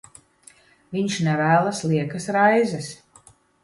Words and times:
Viņš 0.95 1.19
nevēlas 1.29 1.85
liekas 1.95 2.29
raizes. 2.41 2.95